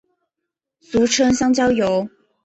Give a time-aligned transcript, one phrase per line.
[0.79, 2.09] 俗称香蕉油。